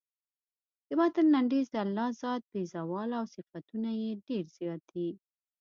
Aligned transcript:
د 0.87 0.89
متن 0.99 1.25
لنډیز 1.33 1.67
د 1.71 1.75
الله 1.85 2.09
ذات 2.21 2.43
بې 2.51 2.61
زواله 2.73 3.15
او 3.21 3.25
صفتونه 3.35 3.89
یې 4.01 4.09
ډېر 4.27 4.43
زیات 4.57 4.81
دي. 4.91 5.09